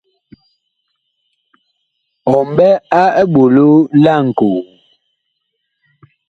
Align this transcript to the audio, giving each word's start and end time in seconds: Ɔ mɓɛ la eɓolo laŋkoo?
Ɔ 2.33 2.35
mɓɛ 2.55 2.69
la 2.91 3.01
eɓolo 3.21 3.67
laŋkoo? 4.03 4.59